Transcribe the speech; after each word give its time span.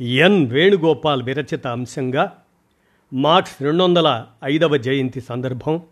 ఎన్ 0.00 0.50
వేణుగోపాల్ 0.50 1.22
విరచిత 1.22 1.66
అంశంగా 1.66 2.32
మార్క్స్ 3.12 3.62
రెండు 3.62 3.84
వందల 3.84 4.26
ఐదవ 4.44 4.76
జయంతి 4.76 5.20
సందర్భం 5.20 5.82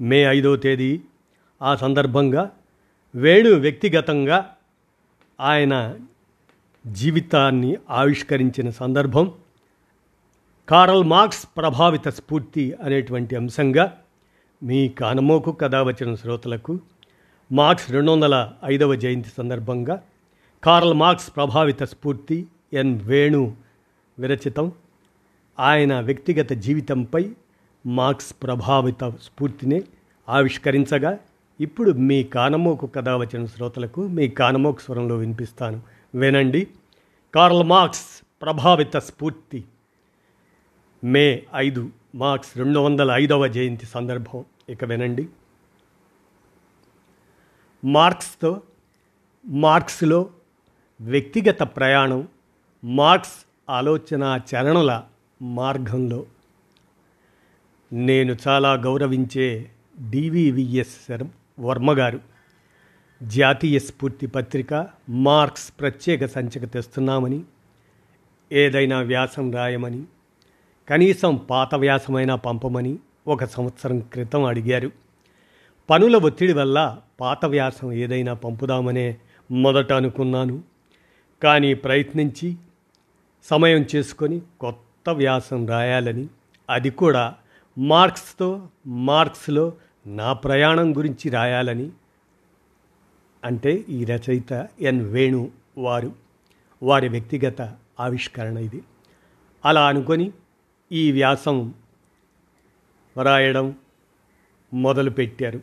మే 0.00 0.22
ఐదవ 0.22 0.56
తేదీ. 0.56 1.00
ఆ 1.62 1.76
సందర్భంగా 1.76 2.50
వేణు 3.14 3.50
వ్యక్తిగతంగా 3.50 4.50
ఆయన 5.40 5.94
జీవితాన్ని 6.86 7.76
ఆవిష్కరించిన 7.90 8.70
సందర్భం 8.70 9.32
కారల్ 10.68 11.04
మార్క్స్ 11.04 11.46
ప్రభావిత 11.56 12.08
స్ఫూర్తి 12.08 12.74
అనేటువంటి 12.82 13.36
అంశంగా 13.36 13.98
మీ 14.62 14.88
కానమోకు 14.88 15.52
కథ 15.52 15.74
వచ్చిన 15.74 16.14
శ్రోతలకు 16.14 16.80
మార్క్స్ 17.52 17.92
రెండు 17.92 18.10
వందల 18.10 18.52
ఐదవ 18.64 18.94
జయంతి 18.94 19.28
సందర్భంగా 19.28 20.02
కార్ల్ 20.64 20.94
మార్క్స్ 20.94 21.36
ప్రభావిత 21.36 21.82
స్ఫూర్తి 21.82 22.46
ఎన్ 22.72 23.00
వేణు 23.00 23.56
విరచితం. 24.18 24.72
ఆయన 25.58 26.00
వ్యక్తిగత 26.00 26.52
జీవితంపై 26.52 27.30
మార్క్స్ 27.86 28.36
ప్రభావిత 28.42 29.04
స్ఫూర్తిని 29.04 29.82
ఆవిష్కరించగా 30.28 31.18
ఇప్పుడు 31.60 31.90
మీ 31.90 32.24
కానమోకు 32.24 32.86
కథ 32.86 33.08
వచ్చిన 33.08 33.46
శ్రోతలకు 33.46 34.06
మీ 34.06 34.28
కానమోకు 34.28 34.80
స్వరంలో 34.80 35.16
వినిపిస్తాను. 35.16 35.82
వినండి. 36.14 36.66
కార్ల్ 37.34 37.64
మార్క్స్ 37.64 38.24
ప్రభావిత 38.42 38.96
స్ఫూర్తి. 38.96 39.64
మే 41.04 41.42
ఐదు 41.54 41.90
మార్క్స్ 42.14 42.58
రెండు 42.58 42.78
వందల 42.78 43.10
ఐదవ 43.10 43.46
జయంతి 43.46 43.86
సందర్భం. 43.86 44.44
ఇక 44.68 44.84
వినండి. 44.84 45.28
మార్క్స్తో 47.84 48.62
మార్క్స్లో 49.46 50.30
వ్యక్తిగత 51.00 51.62
ప్రయాణం 51.62 52.28
మార్క్స్ 52.86 53.46
ఆలోచన 53.70 54.40
చరణుల 54.54 55.02
మార్గంలో. 55.42 56.26
నేను 57.92 58.36
చాలా 58.48 58.74
గౌరవించే 58.74 59.70
డివివిఎస్ 60.10 61.24
వర్మ 61.60 61.92
గారు. 61.92 62.20
జాతీయ 63.22 63.78
స్ఫూర్తి 63.78 64.26
పత్రిక 64.26 64.86
మార్క్స్ 65.08 65.72
ప్రత్యేక 65.80 66.26
సంచిక 66.26 66.64
తెస్తున్నామని 66.64 67.42
ఏదైనా 68.52 69.00
వ్యాసం 69.00 69.52
రాయమని 69.52 70.02
కనీసం 70.88 71.36
పాత 71.50 71.74
వ్యాసమైనా 71.74 72.36
పంపమని 72.36 72.98
ఒక 73.28 73.44
సంవత్సరం 73.44 74.00
క్రితం 74.00 74.44
అడిగారు. 74.44 74.90
పనుల 75.90 76.16
ఒత్తిడి 76.16 76.52
వల్ల 76.52 76.98
పాత 77.20 77.46
వ్యాసం 77.46 77.92
ఏదైనా 77.92 78.34
పంపుదామనే 78.34 79.16
మొదట 79.50 79.92
అనుకున్నాను. 79.92 80.62
కానీ 81.42 81.74
ప్రయత్నించి 81.74 82.56
సమయం 83.50 83.86
చేసుకొని 83.96 84.42
కొత్త 84.60 85.10
వ్యాసం 85.10 85.66
రాయాలని 85.66 86.28
అది 86.70 86.90
కూడా 86.90 87.34
మార్క్స్తో 87.78 88.68
మార్క్స్లో 88.86 89.72
నా 90.06 90.32
ప్రయాణం 90.32 90.96
గురించి 90.96 91.30
రాయాలని 91.30 91.90
అంటే 93.44 93.84
ఈ 93.88 94.04
రచయిత 94.04 94.68
ఎన్ 94.80 95.02
వేణు 95.02 95.50
వారు. 95.78 96.12
వారి 96.82 97.08
వ్యక్తిగత 97.08 97.62
ఆవిష్కరణ 98.00 98.58
ఇది. 98.58 98.82
అలా 99.64 99.86
అనుకొని 99.86 100.32
ఈ 100.92 101.12
వ్యాసం 101.12 101.74
రాయడం 103.22 103.74
మొదలుపెట్టారు. 104.74 105.60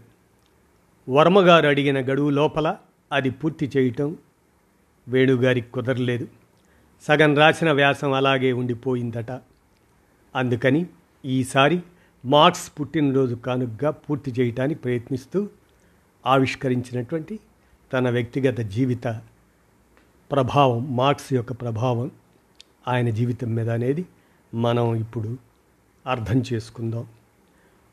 వర్మగారు 1.09 1.67
అడిగిన 1.67 1.99
గడువు 1.99 2.29
లోపల 2.29 2.77
అది 3.11 3.29
పూర్తి 3.29 3.71
చేయటం 3.77 4.17
వేణుగారికి 5.07 5.71
కుదరలేదు. 5.71 6.27
సగం 7.07 7.37
రాసిన 7.37 7.71
వ్యాసం 7.71 8.13
అలాగే 8.13 8.53
ఉండిపోయిందట. 8.53 9.31
అందుకని 10.35 10.85
ఈసారి 11.25 11.81
మార్క్స్ 12.25 12.71
పుట్టినరోజు 12.79 13.35
కానుగ్గా 13.35 13.89
పూర్తి 13.89 14.31
చేయటానికి 14.31 14.79
ప్రయత్నిస్తూ 14.79 15.49
ఆవిష్కరించినటువంటి 16.25 17.39
తన 17.93 18.09
వ్యక్తిగత 18.09 18.57
జీవిత 18.59 19.07
ప్రభావం 20.31 20.95
మార్క్స్ 20.95 21.33
యొక్క 21.33 21.51
ప్రభావం 21.51 22.11
ఆయన 22.87 23.09
జీవితం 23.09 23.55
మీద 23.55 23.69
అనేది 23.69 24.05
మనం 24.53 24.95
ఇప్పుడు 24.95 25.37
అర్థం 26.07 26.43
చేసుకుందాం. 26.53 27.07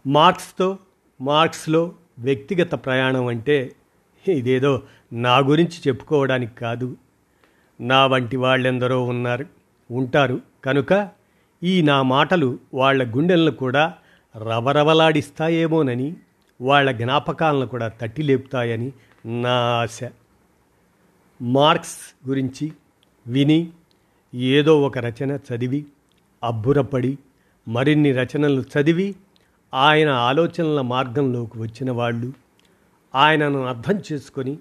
మార్క్స్తో 0.06 0.78
మార్క్స్లో 1.20 1.92
వ్యక్తిగత 2.18 2.74
ప్రయాణం 2.74 3.26
అంటే 3.26 3.72
ఇదేదో 4.28 4.82
నా 5.12 5.38
గురించి 5.38 5.88
చెప్పుకోవడానికి 5.88 6.54
కాదు. 6.54 6.96
నా 7.80 8.06
వంటి 8.06 8.36
వాళ్ళెందరో 8.36 9.04
ఉన్నారు 9.04 9.46
ఉంటారు. 9.90 10.40
కనుక 10.64 11.08
ఈ 11.62 11.82
నా 11.82 12.02
మాటలు 12.02 12.58
వాళ్ళ 12.74 13.16
గుండెలను 13.16 13.50
కూడా 13.50 13.94
రవరవలాడిస్తాయేమోనని 14.36 16.16
వాళ్ళ 16.60 16.90
జ్ఞాపకాలను 16.90 17.66
కూడా 17.66 17.88
తట్టి 17.88 18.22
లేపుతాయని 18.22 18.92
నా 19.26 19.50
ఆశ. 19.50 20.10
మార్క్స్ 21.42 22.28
గురించి 22.28 22.72
విని 23.26 23.70
ఏదో 24.34 24.82
ఒక 24.82 24.98
రచన 24.98 25.36
చదివి 25.36 25.86
అబ్బురపడి 26.44 27.18
మరిన్ని 27.68 28.12
రచనలు 28.12 28.62
చదివి 28.62 29.14
ఆయన 29.74 30.08
ఆలోచనల 30.08 30.80
మార్గంలోకి 30.80 31.58
వచ్చిన 31.58 31.90
వాళ్ళు 31.90 32.32
ఆయనను 33.14 33.66
అర్థం 33.66 34.02
చేసుకొని 34.12 34.58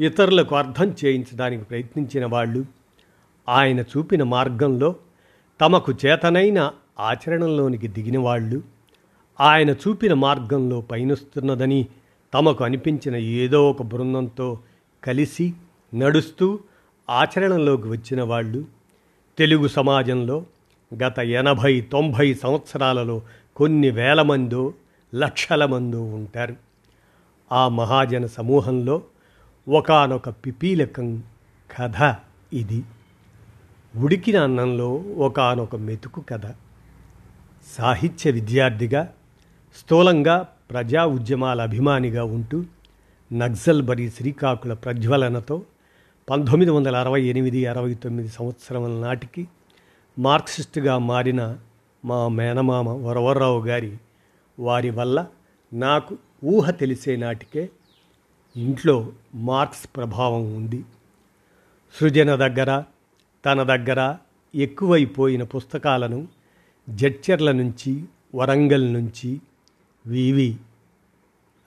ఇతరులకు 0.00 0.56
అర్థం 0.56 0.96
చేయించడానికి 1.04 1.64
ప్రయత్నించిన 1.64 2.26
వాళ్ళు 2.26 2.64
ఆయన 3.48 3.80
చూపిన 3.80 4.22
మార్గంలో 4.22 4.96
తమకు 5.60 5.92
చేతనైన 6.06 6.72
ఆచరణలోనికి 7.00 7.88
దిగిన 7.88 8.18
వాళ్ళు 8.18 8.62
ఆయన 9.40 9.70
చూపిన 9.70 10.14
మార్గంలో 10.14 10.80
పయనిస్తున్నదని 10.80 11.86
తమకు 12.34 12.64
అనిపించిన 12.64 13.16
ఏదో 13.16 13.70
ఒక 13.70 13.82
బృందంతో 13.82 14.58
కలిసి 15.04 15.52
నడుస్తూ 15.94 16.58
ఆచరణలోకి 17.10 17.88
వచ్చిన 17.88 18.22
వాళ్ళు 18.22 18.64
తెలుగు 19.38 19.68
సమాజంలో 19.68 20.46
గత 20.94 21.18
ఎనభై 21.18 21.80
తొంభై 21.80 22.34
సంవత్సరాలలో 22.34 23.22
కొన్ని 23.56 23.90
వేల 23.90 24.22
మందో 24.22 24.74
లక్షల 25.14 25.66
మందో 25.66 26.02
ఉంటారు. 26.02 26.56
ఆ 27.52 27.68
మహాజన 27.68 28.26
సమూహంలో 28.26 29.02
ఒకనొక 29.70 30.28
పిపీలకం 30.28 31.22
కథ 31.70 32.14
ఇది. 32.52 32.82
ఉడికిన 33.96 34.40
అన్నంలో 34.40 34.88
ఒకనొక 35.18 35.76
మెతుకు 35.76 36.20
కథ. 36.20 36.46
సాహిత్య 37.78 38.30
విద్యార్థిగా 38.30 39.12
స్థూలంగా 39.76 40.48
ప్రజా 40.70 41.04
ఉద్యమాల 41.06 41.60
అభిమానిగా 41.60 42.24
ఉంటూ 42.24 42.64
నక్సల్ 43.32 43.82
బరి 43.82 44.10
శ్రీకాకుళ 44.10 44.72
ప్రజ్వలనతో 44.74 45.62
పంతొమ్మిది 46.28 46.70
వందల 46.70 46.96
అరవై 46.96 47.22
ఎనిమిది 47.22 47.66
అరవై 47.66 47.94
తొమ్మిది 47.94 48.28
సంవత్సరం 48.28 49.00
నాటికి 49.00 49.48
మార్క్సిస్టుగా 50.18 50.98
మారిన 50.98 51.56
మా 52.04 52.28
మేనమామ 52.28 52.88
వరవర్రావు 52.88 53.66
గారి 53.66 53.96
వారి 54.58 54.90
వల్ల 54.90 55.26
నాకు 55.72 56.18
ఊహ 56.44 56.70
తెలిసే 56.70 57.16
నాటికే 57.16 57.70
ఇంట్లో 58.60 59.12
మార్క్స్ 59.34 59.88
ప్రభావం 59.96 60.54
ఉంది. 60.54 60.84
సృజన 61.94 62.34
దగ్గర 62.34 62.84
తన 63.46 63.62
దగ్గర 63.62 64.16
ఎక్కువైపోయిన 64.54 65.42
పుస్తకాలను 65.42 66.28
జడ్చర్ల 66.90 67.52
నుంచి 67.52 68.04
వరంగల్ 68.34 68.92
నుంచి 68.92 69.40
వివి. 70.06 70.56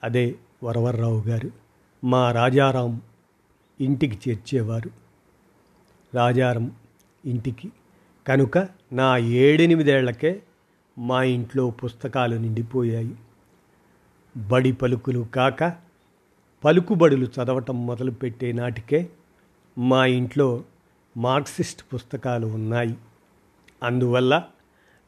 అదే 0.04 0.34
వరవర్రావు 0.64 1.20
గారు 1.20 1.50
మా 2.04 2.32
రాజారాం 2.32 3.02
ఇంటికి 3.80 4.30
చేర్చేవారు. 4.30 4.90
రాజారాం 6.14 6.72
ఇంటికి. 7.24 7.72
కనుక 8.26 8.68
నా 8.92 9.16
ఏడెనిమిదేళ్ళకే 9.16 10.42
మా 10.98 11.22
ఇంట్లో 11.22 11.70
పుస్తకాలు 11.70 12.36
నిండిపోయాయి. 12.36 13.14
బడి 14.36 14.72
పలుకులు 14.72 15.20
కాక 15.20 15.83
పలుకుబడులు 16.64 17.26
చదవటం 17.26 17.86
మొదలుపెట్టే 17.86 18.52
నాటికే 18.52 19.10
మా 19.78 20.06
ఇంట్లో 20.06 20.64
మార్క్సిస్ట్ 21.16 21.94
పుస్తకాలు 21.94 22.46
ఉన్నాయి. 22.46 22.96
అందువల్ల 23.82 24.44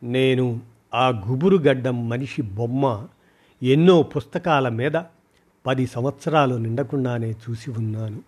నేను 0.03 0.61
ఆ 0.94 1.08
గుబురుగడ్డం 1.08 2.08
మనిషి 2.08 2.43
బొమ్మ 2.43 3.08
ఎన్నో 3.62 4.03
పుస్తకాల 4.03 4.69
మీద 4.69 4.93
పది 5.67 5.87
సంవత్సరాలు 5.87 6.55
నిండకుండానే 6.55 7.31
చూసి 7.31 7.70
ఉన్నాను. 7.70 8.23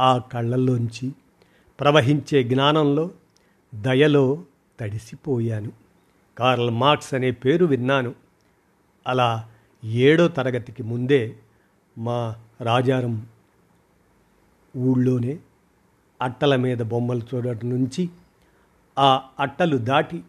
ఆ 0.00 0.18
కళ్ళల్లోంచి 0.18 1.12
ప్రవహించే 1.80 2.44
జ్ఞానంలో 2.44 3.10
దయలో 3.74 4.44
తడిసిపోయాను. 4.80 5.72
కార్ల్ 6.38 6.70
మార్క్స్ 6.70 7.14
అనే 7.14 7.30
పేరు 7.30 7.66
విన్నాను. 7.66 8.14
అలా 9.06 9.48
ఏడో 9.84 10.28
తరగతికి 10.28 10.82
ముందే 10.82 11.36
మా 11.98 12.36
రాజారం 12.60 13.26
ఊళ్ళోనే 14.76 15.38
అట్టల 16.22 16.56
మీద 16.56 16.78
బొమ్మలు 16.78 17.20
చూడటం 17.34 17.70
నుంచి 17.70 18.08
ఆ 18.98 19.22
అట్టలు 19.40 19.76
దాటి 19.76 20.22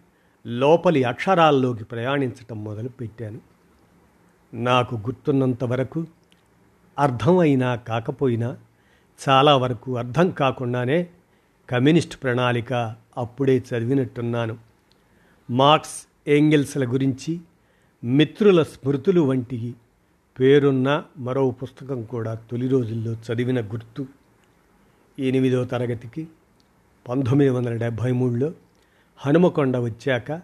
లోపలి 0.48 1.04
అక్షరాల్లోకి 1.04 1.83
ప్రయాణించటం 1.83 2.63
మొదలు 2.63 2.89
పెట్టాను. 2.89 3.42
నాకు 4.54 4.95
గుర్తున్నంత 4.95 5.63
వరకు 5.63 6.06
అర్థమైనా 7.00 7.75
కాకపోయినా 7.75 8.57
చాలా 9.30 9.57
వరకు 9.57 9.98
అర్థం 9.98 10.30
కాకుండానే 10.30 11.07
కమ్యూనిస్ట్ 11.69 12.24
ప్రణాళిక 12.24 12.95
అప్పుడే 13.18 13.57
చదివినట్టున్నాను. 13.57 14.57
మార్క్స్ 15.51 16.07
ఏంగిల్స్ల 16.27 16.86
గురించి 16.86 17.39
మిత్రుల 18.04 18.63
స్మృతులు 18.63 19.22
వంటి 19.22 19.74
పేరున్న 20.39 21.03
మరో 21.18 21.51
పుస్తకం 21.51 22.03
కూడా 22.03 22.33
తొలి 22.33 22.68
రోజుల్లో 22.68 23.13
చదివిన 23.13 23.62
గుర్తు 23.62 24.07
ఎనిమిదో 25.19 25.65
తరగతికి 25.65 26.27
పంతొమ్మిది 27.09 27.51
వందల 27.51 27.74
డెబ్భై 27.74 28.12
మూడులో 28.12 28.53
హనుమకొండ 29.18 29.77
వచ్చాక 29.77 30.41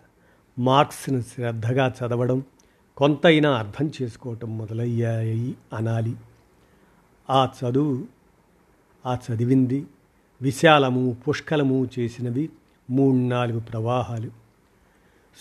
మార్క్స్ను 0.59 1.21
శ్రద్ధగా 1.21 1.87
చదవడం 1.87 2.43
కొంతైనా 2.97 3.57
అర్థం 3.57 3.91
చేసుకోవటం 4.01 4.57
మొదలయ్యాయి 4.57 5.55
అనాలి. 5.73 6.15
ఆ 7.29 7.49
చదువు 7.63 8.05
ఆ 9.05 9.17
చదివింది 9.31 9.87
విశాలము 10.41 11.17
పుష్కలము 11.27 11.89
చేసినవి 11.99 12.49
మూడు 12.89 13.15
నాలుగు 13.15 13.59
ప్రవాహాలు. 13.59 14.31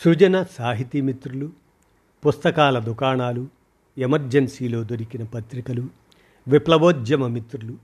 సృజన 0.05 0.43
సాహితీ 0.43 1.01
మిత్రులు 1.01 1.51
పుస్తకాల 2.27 2.79
దుకాణాలు 2.79 3.64
ఎమర్జెన్సీలో 3.96 4.85
దొరికిన 4.85 5.25
పత్రికలు 5.25 5.85
విప్లవోద్యమ 6.46 7.26
మిత్రులు. 7.26 7.75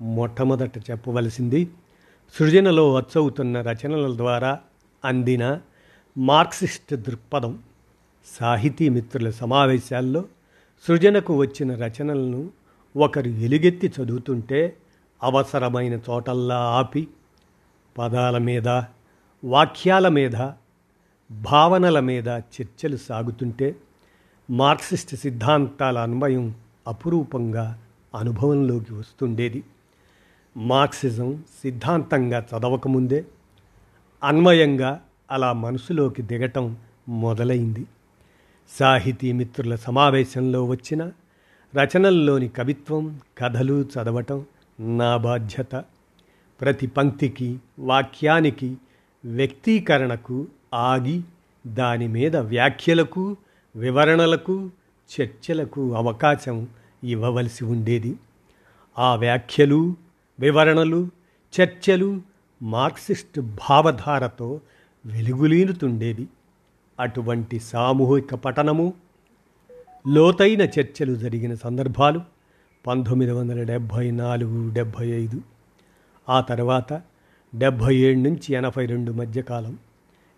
మొట్టమొదట 0.00 0.90
చెప్పవలసింది 0.90 1.60
సృజనలో 2.34 2.94
వచ్చవుతున్న 2.94 3.60
రచనల 3.60 4.16
ద్వారా 4.16 4.60
అందిన 5.04 5.44
మార్క్సిస్ట్ 6.18 6.94
దృక్పథం 6.94 7.58
సాహితీ 8.26 8.88
మిత్రుల 8.88 9.30
సమావేశాల్లో 9.30 10.24
సృజనకు 10.84 11.36
వచ్చిన 11.40 11.74
రచనలను 11.74 12.40
ఒకరు 12.94 13.28
ఎలుగెత్తి 13.28 13.92
చదువుతుంటే 13.96 14.60
అవసరమైన 15.22 16.00
చోటల్లా 16.10 16.58
ఆపి 16.78 17.08
పదాల 17.96 18.38
మీద 18.38 18.68
వాక్యాల 19.42 20.08
మీద 20.08 20.36
భావనల 21.30 22.00
మీద 22.00 22.28
చర్చలు 22.28 22.96
సాగుతుంటే 22.96 23.68
మార్క్సిస్ట్ 24.50 25.16
సిద్ధాంతాల 25.16 25.98
అన్వయం 25.98 26.54
అపురూపంగా 26.88 27.78
అనుభవంలోకి 28.14 28.94
వస్తుండేది. 28.94 29.64
మార్క్సిజం 30.56 31.42
సిద్ధాంతంగా 31.62 32.38
చదవకముందే 32.38 33.24
అన్వయంగా 34.24 35.00
అలా 35.30 35.52
మనసులోకి 35.52 36.22
దిగటం 36.22 36.76
మొదలైంది. 37.08 37.86
సాహితీ 38.78 39.32
మిత్రుల 39.32 39.74
సమావేశంలో 39.74 40.64
వచ్చిన 40.64 41.10
రచనల్లోని 41.74 42.48
కవిత్వం 42.48 43.20
కథలు 43.38 43.82
చదవటం 43.82 44.44
నా 44.80 45.16
బాధ్యత. 45.16 45.84
ప్రతి 46.60 46.86
పంక్తికి 46.86 47.58
వాక్యానికి 47.78 48.76
వ్యక్తీకరణకు 49.24 50.46
ఆగి 50.74 51.22
దాని 51.66 52.08
మీద 52.08 52.36
వ్యాఖ్యలకు 52.36 53.36
వివరణలకు 53.74 54.70
చర్చలకు 55.10 55.94
అవకాశం 55.94 56.68
ఇవ్వవలసి 57.04 57.64
ఉండేది. 57.64 58.16
ఆ 58.98 59.14
వ్యాఖ్యలు 59.14 59.96
వివరణలు 60.38 61.08
చర్చలు 61.60 62.20
మార్క్సిస్ట్ 62.62 63.40
భావధారతో 63.40 64.60
వెలుగులీనుతుండేవి 65.06 66.28
అటువంటి 67.00 67.58
సామూహిక 67.58 68.34
పఠనము 68.34 68.92
లోతైన 70.06 70.62
చర్చలు 70.62 71.14
జరిగిన 71.16 71.54
సందర్భాలు 71.54 72.20
పంతొమ్మిది 72.86 73.32
వందల 73.32 73.62
డెబ్భై 73.62 74.10
నాలుగు 74.10 74.70
డెబ్భై 74.70 75.08
ఐదు 75.08 75.40
ఆ 76.28 76.40
తర్వాత 76.40 77.02
డెబ్భై 77.54 77.94
ఏడు 77.94 78.18
నుంచి 78.18 78.54
ఎనభై 78.54 78.86
రెండు 78.86 79.12
మధ్యకాలం 79.12 79.78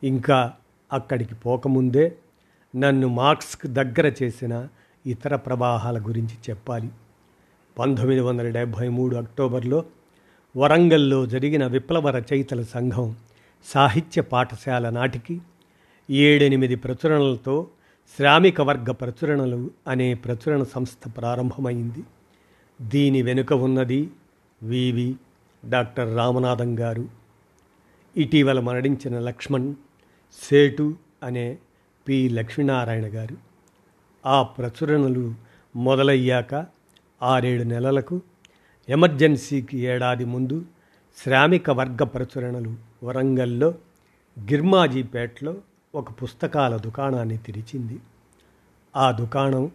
ఇంకా 0.03 0.53
అక్కడికి 0.93 1.35
పోకముందే 1.35 2.17
నన్ను 2.77 3.09
మార్క్స్కు 3.09 3.67
దగ్గర 3.67 4.13
చేసిన 4.23 4.69
ఇతర 5.07 5.37
ప్రవాహాల 5.37 5.99
గురించి 5.99 6.51
చెప్పాలి. 6.51 6.89
పంతొమ్మిది 7.79 8.21
వందల 8.21 8.49
డెబ్భై 8.49 8.89
మూడు 8.89 9.17
అక్టోబర్లో 9.17 9.85
వరంగల్లో 10.57 11.27
జరిగిన 11.27 11.67
విప్లవ 11.67 12.11
రచయితల 12.11 12.63
సంఘం 12.63 13.17
సాహిత్య 13.65 14.23
పాఠశాల 14.23 14.91
నాటికి 14.91 15.41
ఏడెనిమిది 16.11 16.75
ప్రచురణలతో 16.75 17.67
శ్రామిక 18.17 18.61
వర్గ 18.61 18.91
ప్రచురణలు 18.91 19.71
అనే 19.89 20.15
ప్రచురణ 20.15 20.63
సంస్థ 20.63 21.17
ప్రారంభమైంది. 21.17 22.03
దీని 22.83 23.23
వెనుక 23.23 23.53
ఉన్నది 23.53 24.11
వివి 24.63 25.17
డాక్టర్ 25.69 26.17
రామనాథం 26.17 26.81
గారు. 26.81 27.09
ఇటీవల 28.17 28.61
మరణించిన 28.61 29.19
లక్ష్మణ్ 29.19 29.75
సేటు 30.51 30.95
అనే 31.23 31.59
పి. 32.09 32.29
లక్ష్మీనారాయణ 32.29 33.05
గారు. 33.07 33.37
ఆ 34.27 34.43
ప్రచురణలు 34.43 35.35
మొదలయ్యాక 35.77 36.67
ఆరేడు 37.23 37.63
నెలలకు 37.63 38.21
ఎమర్జెన్సీకి 38.89 39.79
ఏడాది 39.79 40.25
ముందు 40.25 40.65
శ్రామిక 41.17 41.71
వర్గ 41.71 42.05
ప్రచురణలు 42.05 42.75
వరంగల్లో 43.05 43.75
గిర్మాజీపేటలో 44.41 45.55
ఒక 45.95 46.23
పుస్తకాల 46.23 46.77
దుకాణాన్ని 46.77 47.39
తెరిచింది. 47.39 48.01
ఆ 48.97 49.11
దుకాణం 49.11 49.71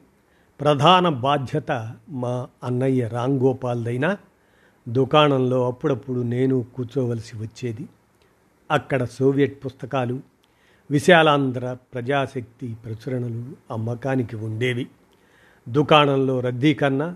ప్రధాన 0.62 1.10
బాధ్యత 1.10 1.96
మా 2.10 2.48
అన్నయ్య 2.64 3.08
రాంగోపాల్దైనా 3.08 4.18
దుకాణంలో 4.90 5.68
అప్పుడప్పుడు 5.68 6.22
నేను 6.22 6.66
కూర్చోవలసి 6.76 7.38
వచ్చేది. 7.38 7.88
అక్కడ 8.72 9.04
సోవియట్ 9.04 9.66
పుస్తకాలు 9.66 10.37
విశాలాంధ్ర 10.92 11.78
ప్రజాశక్తి 11.94 12.78
ప్రచురణలు 12.86 13.74
అమ్మకానికి 13.74 14.36
ఉండేవి. 14.36 14.88
దుకాణంలో 15.70 16.40
రద్దీ 16.40 16.74
కన్నా 16.74 17.16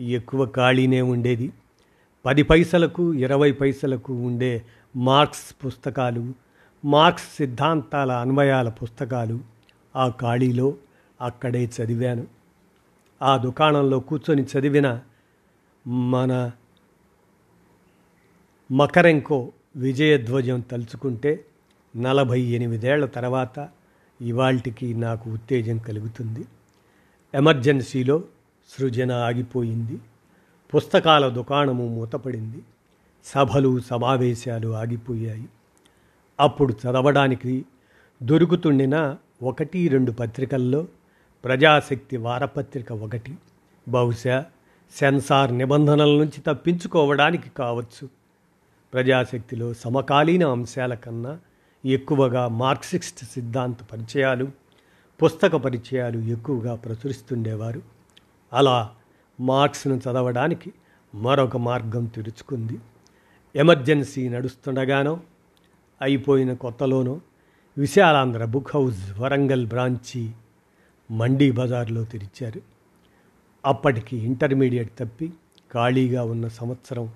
ఎక్కువ 0.00 0.46
ఖాళీనే 0.46 1.00
ఉండేది. 1.00 1.52
పది 2.26 2.42
పైసలకు 2.42 3.14
ఇరవై 3.14 3.52
పైసలకు 3.52 4.14
ఉండే 4.14 4.62
మార్క్స్ 4.96 5.66
పుస్తకాలు 5.66 6.34
మార్క్స్ 6.84 7.36
సిద్ధాంతాల 7.36 8.12
అన్వయాల 8.12 8.68
పుస్తకాలు 8.68 9.40
ఆ 9.96 10.08
ఖాళీలో 10.08 10.74
అక్కడే 11.20 11.64
చదివాను. 11.64 12.26
ఆ 13.22 13.36
దుకాణంలో 13.36 14.00
కూర్చొని 14.00 14.42
చదివిన 14.42 15.00
మన 15.86 16.50
మకరెంకో 18.72 19.52
విజయధ్వజం 19.76 20.60
తలుచుకుంటే 20.60 21.44
నలభై 21.98 22.40
ఎనిమిదేళ్ళ 22.40 23.06
తర్వాత 23.06 23.68
ఇవాల్టికి 24.20 24.94
నాకు 24.94 25.30
ఉత్తేజం 25.30 25.78
కలుగుతుంది. 25.78 26.44
ఎమర్జెన్సీలో 27.34 28.22
సృజన 28.78 29.12
ఆగిపోయింది. 29.12 30.00
పుస్తకాల 30.74 31.28
దుకాణము 31.28 31.88
మూతపడింది. 31.88 32.62
సభలు 33.24 33.80
సమావేశాలు 33.80 34.68
ఆగిపోయాయి. 34.68 35.48
అప్పుడు 36.40 36.72
చదవడానికి 36.72 37.64
దొరుకుతుండిన 38.22 39.16
ఒకటి 39.42 39.88
రెండు 39.88 40.12
పత్రికల్లో 40.12 40.86
ప్రజాశక్తి 41.44 42.16
వారపత్రిక 42.16 42.92
ఒకటి. 42.92 43.38
బహుశా 43.88 44.44
సెన్సార్ 44.94 45.58
నిబంధనల 45.58 46.08
నుంచి 46.08 46.40
తప్పించుకోవడానికి 46.46 47.50
కావచ్చు. 47.50 48.08
ప్రజాశక్తిలో 48.92 49.74
సమకాలీన 49.74 50.46
అంశాల 50.46 50.94
కన్నా 50.94 51.38
ఎక్కువగా 51.84 52.48
మార్క్సిస్ట్ 52.48 53.24
సిద్ధాంత 53.24 53.82
పరిచయాలు 53.82 54.48
పుస్తక 55.22 55.56
పరిచయాలు 55.56 56.18
ఎక్కువగా 56.18 56.74
ప్రచురిస్తుండేవారు. 56.74 57.82
అలా 58.52 58.94
మార్క్స్ను 59.40 59.94
చదవడానికి 59.94 60.72
మరొక 61.14 61.56
మార్గం 61.56 62.04
తెరుచుకుంది. 62.04 62.78
ఎమర్జెన్సీ 63.56 64.28
నడుస్తుండగానో 64.28 65.20
అయిపోయిన 66.02 66.54
కొత్తలోనో 66.54 67.20
Visalandhra 67.78 68.44
book 68.44 68.70
house 68.74 69.20
Warangal 69.20 69.66
branch 69.66 70.30
Mandi 71.10 71.50
బజార్లో 71.50 72.04
తెరిచారు. 72.04 72.60
అప్పటికి 73.66 74.16
ఇంటర్మీడియట్ 74.16 74.98
తప్పి 74.98 75.32
ఖాళీగా 75.72 76.24
ఉన్న 76.24 76.48
సంవత్సరం 76.48 77.10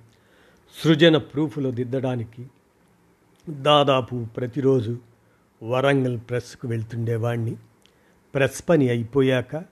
సృజన 0.85 1.17
ప్రూఫ్లో 1.17 1.71
దిద్దడానికి 1.71 2.47
దాదాపు 3.51 4.27
ప్రతిరోజు 4.37 4.99
వరంగల్ 5.63 6.19
ప్రెస్కు 6.29 6.69
వెళ్తుండేవాణ్ణి. 6.69 7.57
ప్రెస్ 8.35 8.69
పని 8.69 8.89
అయిపోయాక 8.89 9.65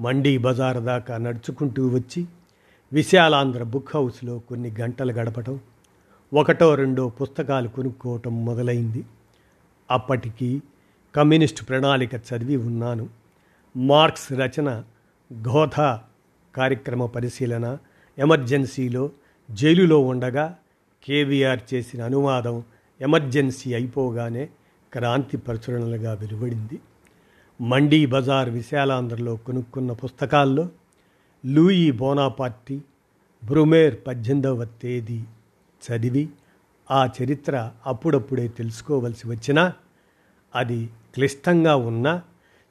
మండీ 0.00 0.38
బజార్ 0.38 0.78
దాకా 0.78 1.16
నడుచుకుంటూ 1.16 1.88
వచ్చి 1.88 2.26
విశాలాంధ్ర 2.92 3.62
బుక్ 3.62 3.88
హౌస్లో 3.94 4.38
కొన్ని 4.38 4.74
గంటలు 4.80 5.12
గడపటం 5.12 5.60
ఒకటో 6.34 6.74
రెండో 6.74 7.08
పుస్తకాలు 7.08 7.68
కొనుక్కోవటం 7.68 8.44
మొదలైంది. 8.44 9.04
అప్పటికి 9.90 10.62
కమ్యూనిస్టు 11.16 11.64
ప్రణాళిక 11.64 12.14
చదివి 12.14 12.56
ఉన్నాను. 12.56 13.08
మార్క్స్ 13.76 14.32
రచన 14.32 14.84
గోథ 15.32 15.98
కార్యక్రమ 16.56 17.06
పరిశీలన 17.06 17.78
ఎమర్జెన్సీలో 18.18 19.10
జైలులో 19.50 19.98
ఉండగా 19.98 20.56
కేవీఆర్ 21.04 21.74
చేసిన 21.74 22.04
అనువాదం 22.04 22.62
ఎమర్జెన్సీ 23.00 23.74
అయిపోగానే 23.74 24.48
క్రాంతి 24.92 25.36
ప్రచురణలుగా 25.36 26.12
వెలువడింది. 26.12 26.78
మండీ 27.60 28.06
బజార్ 28.06 28.50
విశాలాంధ్రలో 28.50 29.36
కొనుక్కున్న 29.36 29.92
పుస్తకాల్లో 29.92 30.68
లూయి 31.46 31.90
బోనాపార్టీ 31.90 32.80
బ్రుమేర్ 33.44 33.96
పద్దెనిమిదవ 34.06 34.64
తేదీ 34.64 35.24
చదివి 35.82 36.28
ఆ 36.90 37.08
చరిత్ర 37.22 37.72
అప్పుడప్పుడే 37.86 38.48
తెలుసుకోవలసి 38.48 39.28
వచ్చినా 39.28 39.72
అది 40.54 40.90
క్లిష్టంగా 41.14 41.76
ఉన్న 41.76 42.22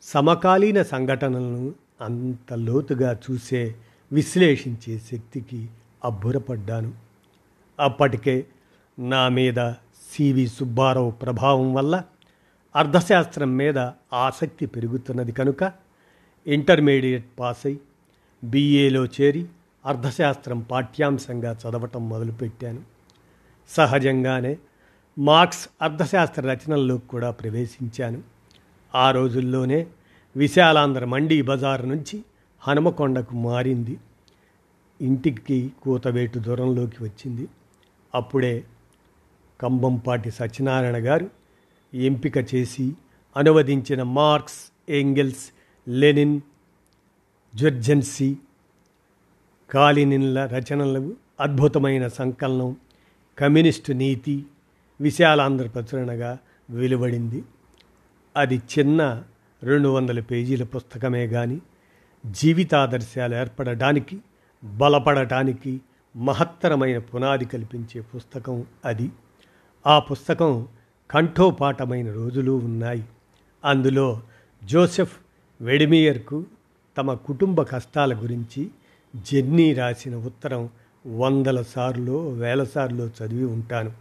సమకాలీన 0.01 0.82
సంఘటనలను 0.82 1.74
అంత 2.01 2.53
లోతుగా 2.53 3.20
చూసే 3.32 3.75
విశ్లేషించే 4.12 5.00
శక్తికి 5.00 5.70
అబ్బురపడ్డాను. 6.03 6.94
అప్పటికే 7.79 8.46
నా 9.00 9.29
మీద 9.29 9.60
సివి 10.17 10.48
సుబ్బారావు 10.48 11.12
ప్రభావం 11.12 11.74
వల్ల 11.74 12.03
అర్థశాస్త్రం 12.75 13.57
మీద 13.57 13.77
ఆసక్తి 14.13 14.65
పెరుగుతున్నది 14.65 15.31
కనుక 15.31 15.72
ఇంటర్మీడియట్ 16.48 17.25
పాస్ 17.39 17.65
అయి 17.65 17.79
బీఏలో 18.43 19.05
చేరి 19.05 19.45
అర్థశాస్త్రం 19.86 20.60
పాఠ్యాంశంగా 20.60 21.51
చదవటం 21.51 22.10
మొదలుపెట్టాను. 22.10 22.81
సహజంగానే 23.69 24.57
మార్క్స్ 25.19 25.69
అర్థశాస్త్ర 25.81 26.41
రచనల్లో 26.41 26.98
కూడా 26.98 27.31
ప్రవేశించాను. 27.31 28.24
ఆ 28.95 29.12
రోజుల్లోనే 29.12 29.88
విశాలాంధ్ర 30.36 31.05
మండీ 31.05 31.41
బజార్ 31.41 31.89
నుంచి 31.89 32.24
హనుమకొండకు 32.60 33.36
మారింది. 33.36 33.98
ఇంటికి 35.01 35.72
కూతవేటు 35.84 36.39
దూరంలోకి 36.39 37.03
వచ్చింది. 37.03 37.48
అప్పుడే 38.15 38.63
కంబంపాటి 39.62 40.31
సత్యనారాయణ 40.31 40.97
గారు 40.97 41.29
ఎంపిక 41.93 42.55
చేసి 42.55 42.93
అనువదించిన 43.38 44.03
మార్క్స్ 44.03 44.91
ఏంగెల్స్ 44.91 45.50
లెనిన్ 45.89 46.41
జర్జెన్సీ 47.55 48.38
కాలినిన్ల 49.69 50.45
రచనలు 50.45 51.15
అద్భుతమైన 51.39 52.07
సంకలనం 52.07 52.75
కమ్యూనిస్టు 53.38 53.91
నీతి 53.91 54.45
విశాలాంధ్ర 55.01 55.67
ప్రచురణగా 55.67 56.38
వెలువడింది. 56.69 57.43
అది 58.38 58.62
చిన్న 58.79 59.24
రెండు 59.63 59.89
వందల 59.89 60.19
పేజీల 60.19 60.63
పుస్తకమే 60.63 61.27
కానీ 61.27 61.62
జీవితాదర్శాలు 62.25 63.35
ఏర్పడటానికి 63.35 64.19
బలపడటానికి 64.63 65.81
మహత్తరమైన 66.15 66.97
పునాది 66.97 67.45
కల్పించే 67.45 68.01
పుస్తకం 68.01 68.65
అది. 68.85 69.12
ఆ 69.88 70.00
పుస్తకం 70.00 70.68
కంఠోపాఠమైన 71.12 72.12
రోజులు 72.12 72.51
ఉన్నాయి. 72.51 73.04
అందులో 73.65 74.22
జోసెఫ్ 74.63 75.18
వెడిమియర్కు 75.62 76.46
తమ 76.98 77.13
కుటుంబ 77.13 77.62
కష్టాల 77.62 78.13
గురించి 78.13 78.70
జెన్నీ 79.15 79.74
రాసిన 79.74 80.15
ఉత్తరం 80.15 80.70
వందల 81.18 81.62
సార్లు 81.62 82.34
వేల 82.34 82.63
సార్లు 82.63 83.04
చదివి 83.04 83.46
ఉంటాను. 83.46 83.92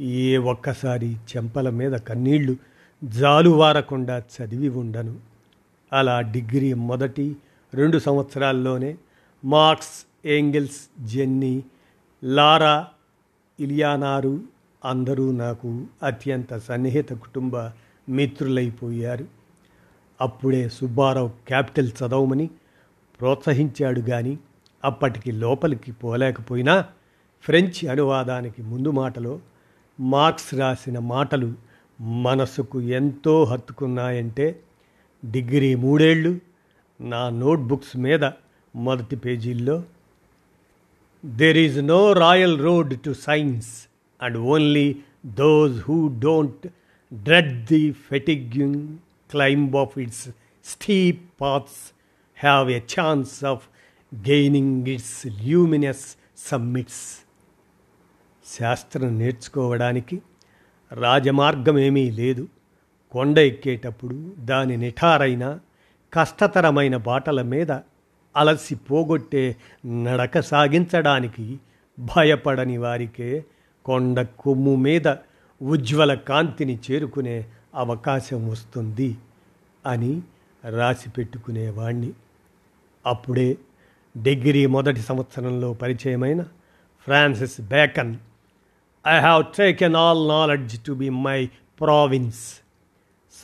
ఏ 0.00 0.36
ఒక్కసారి 0.36 1.14
చెంపల 1.14 1.70
మీద 1.70 1.92
కన్నీళ్ళు 1.92 2.56
జాలువారకుండా 3.04 4.18
చదివి 4.18 4.68
ఉండను. 4.68 5.16
అలా 5.92 6.20
డిగ్రీ 6.20 6.74
మొదటి 6.74 7.36
రెండు 7.74 7.98
సంవత్సరాల్లోనే 7.98 8.96
Marx 9.44 10.26
Engels 10.26 11.06
Jenny 11.06 11.64
Laura 12.24 12.88
Eleanor 13.60 14.40
అందరూ 14.84 15.32
నాకు 15.32 15.86
అత్యంత 16.02 16.58
సన్నిహిత 16.58 17.12
కుటుంబ 17.12 17.56
మిత్రులైపోయారు. 18.08 19.26
అప్పుడే 20.20 20.68
సుబ్బారావు 20.68 21.28
క్యాపిటల్ 21.28 21.88
చదవమని 21.88 22.50
ప్రోత్సహించాడు 23.20 24.00
కానీ 24.00 24.38
అప్పటికి 24.84 25.32
లోపలికి 25.32 25.92
పోలేకపోయినా 25.92 26.84
ఫ్రెంచ్ 27.42 27.86
అనువాదానికి 27.86 28.62
ముందు 28.62 28.90
మాటలో 28.90 29.40
మార్క్స్ 30.00 30.54
రాసిన 30.54 30.98
మాటలు 30.98 31.54
మనసుకు 32.00 32.80
ఎంతో 32.80 33.44
హత్తుకున్నాయంటే 33.44 34.60
డిగ్రీ 35.24 35.74
మూడేళ్ళు 35.74 36.38
నా 37.00 37.28
నోట్బుక్స్ 37.28 37.96
మీద 37.96 38.24
మొదటి 38.76 39.16
పేజీల్లో 39.16 39.82
there 41.24 41.56
is 41.56 41.86
no 41.86 42.12
royal 42.12 42.60
road 42.60 43.00
to 43.00 43.12
science 43.12 43.87
and 44.22 44.38
only 44.38 44.96
those 45.26 45.80
who 45.80 46.08
don't 46.18 46.66
dread 47.14 47.64
the 47.66 47.92
fatiguing 47.92 48.98
climb 49.30 49.76
of 49.76 49.98
its 49.98 50.28
steep 50.64 51.32
paths 51.40 51.92
have 52.40 52.70
a 52.70 52.80
chance 53.00 53.44
of 53.44 53.68
gaining 54.14 54.88
its 54.88 55.26
luminous 55.26 56.16
summits 56.38 57.18
శాస్త్రం 58.58 59.18
నేర్చుకోవడానికి 59.18 60.22
రాజమార్గమేమీ 60.92 62.10
లేదు. 62.10 62.48
కొండ 63.10 63.38
ఎక్కేటప్పుడు 63.38 64.34
దాని 64.38 64.76
నిఠారైన 64.76 65.58
కష్టతరమైన 66.12 66.96
బాటల 66.96 67.42
మీద 67.42 67.72
అలసి 68.36 68.74
పోగొట్టే 68.74 69.56
నడక 69.86 70.40
సాగించడానికి 70.40 71.58
భయపడని 71.98 72.78
వారికే 72.78 73.44
కొండ 73.88 74.22
కొమ్ము 74.22 74.76
మీద 74.76 75.14
ఉజ్వల 75.62 76.14
కాంతిని 76.14 76.78
చేరుకునే 76.90 77.46
అవకాశం 77.74 78.48
వస్తుంది 78.48 79.18
అని 79.86 80.22
రాసి 80.70 81.10
పెట్టుకునేవాణ్ణి 81.10 82.12
అప్పుడే 83.06 83.56
డిగ్రీ 84.22 84.66
మొదటి 84.66 85.00
సంవత్సరంలో 85.00 85.72
పరిచయమైన 85.72 86.42
Francis 87.04 87.60
Bacon 87.60 88.16
I 89.08 89.20
have 89.20 89.44
taken 89.58 89.96
all 89.96 90.28
knowledge 90.28 90.84
to 90.84 90.92
be 90.92 91.10
my 91.10 91.46
province 91.80 92.60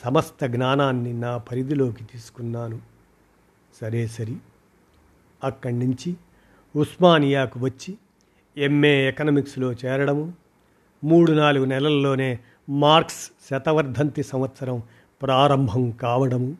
సమస్త 0.03 0.45
జ్ఞానాన్ని 0.45 1.13
నా 1.13 1.37
పరిధిలోకి 1.37 2.03
తీసుకున్నాను. 2.03 2.81
సరే 3.81 4.07
సరి. 4.07 4.35
అక్కడి 5.43 5.79
నుంచి 5.79 6.15
ఉస్మానియాకు 6.75 7.59
వచ్చి 7.59 7.97
ఎంఏ 8.57 9.07
ఎకనమిక్స్లో 9.07 9.71
చేరడము. 9.71 10.33
మూడు 11.03 11.31
నాలుగు 11.31 11.65
నెలల్లోనే 11.65 12.39
మార్క్స్ 12.69 13.31
శతవర్ధంతి 13.49 14.23
సంవత్సరం 14.23 14.83
ప్రారంభం 15.21 15.91
కావడము. 15.91 16.57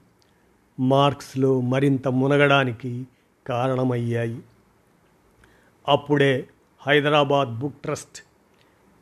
మార్క్స్లో 0.80 1.62
మరింత 1.62 2.08
మునగడానికి 2.08 3.08
కారణమయ్యాయి. 3.48 4.42
అప్పుడే 5.88 6.48
హైదరాబాద్ 6.88 7.60
బుక్ 7.60 7.82
ట్రస్ట్ 7.84 8.24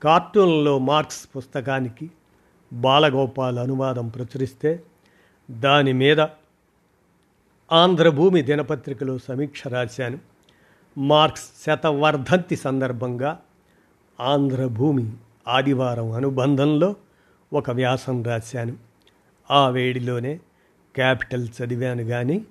కార్టూన్లో 0.03 0.79
మార్క్స్ 0.79 1.29
పుస్తకానికి 1.37 2.11
బాలగోపాల్ 2.73 3.59
అనువాదం 3.59 4.07
ప్రచురిస్తే 4.07 4.83
దాని 5.51 5.93
మీద 5.93 6.19
ఆంధ్రభూమి 7.71 8.41
దినపత్రికలో 8.41 9.17
సమీక్ష 9.17 9.67
రాశాను. 9.67 10.32
మార్క్స్ 10.97 11.49
శతవర్ధంతి 11.65 12.55
సందర్భంగా 12.55 13.39
ఆంధ్రభూమి 14.19 15.11
ఆదివారం 15.47 16.11
అనుబంధంలో 16.11 16.95
ఒక 17.53 17.71
వ్యాసం 17.71 18.23
రాశాను. 18.23 18.77
ఆ 19.51 19.69
వేడిలోనే 19.69 20.39
క్యాపిటల్ 20.95 21.47
చదివాను 21.47 22.03
కానీ 22.03 22.45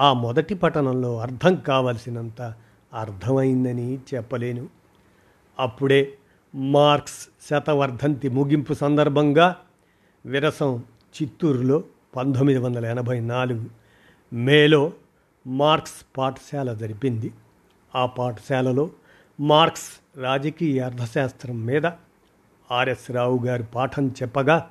ఆ 0.00 0.12
మొదటి 0.12 0.54
పఠనంలో 0.54 1.20
అర్థం 1.20 1.54
కావలసినంత 1.54 2.54
అర్థమైందని 2.94 3.98
చెప్పలేను. 4.14 4.68
అప్పుడే 5.58 6.12
మార్క్స్ 6.54 7.28
శతవర్ధంతి 7.50 8.28
ముగింపు 8.28 8.74
సందర్భంగా 8.74 9.56
విరసం 10.26 10.84
చిత్తూరులో 11.22 11.84
పంతొమ్మిది 12.16 12.58
వందల 12.58 12.86
ఎనభై 12.86 13.20
నాలుగు 13.20 13.64
మేలో 14.32 14.92
మార్క్స్ 15.46 16.18
పాఠశాల 16.18 16.74
జరిపింది. 16.74 17.32
ఆ 17.94 18.06
పాఠశాలలో 18.06 18.90
మార్క్స్ 19.40 20.20
రాజకీయ 20.20 20.80
అర్థశాస్త్రం 20.80 21.66
మీద 21.66 21.86
ఆర్ఎస్ 22.72 23.10
రావు 23.10 23.46
గారు 23.46 23.62
పాఠం 23.62 24.08
చెప్పగా 24.22 24.70